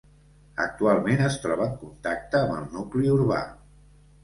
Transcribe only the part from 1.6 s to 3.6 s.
en contacte amb el nucli urbà.